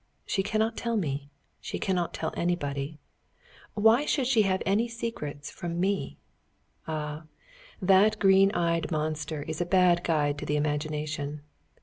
She 0.25 0.41
cannot 0.41 0.77
tell 0.77 0.97
me. 0.97 1.29
She 1.59 1.77
cannot 1.77 2.11
tell 2.11 2.33
anybody. 2.35 2.97
Why 3.75 4.03
should 4.07 4.25
she 4.25 4.41
have 4.41 4.63
any 4.65 4.87
secrets 4.87 5.51
from 5.51 5.79
me? 5.79 6.17
Ah! 6.87 7.25
that 7.79 8.17
green 8.17 8.49
eyed 8.55 8.89
monster 8.91 9.43
is 9.43 9.61
a 9.61 9.63
bad 9.67 10.03
guide 10.03 10.39
to 10.39 10.45
the 10.47 10.55
imagination. 10.57 11.43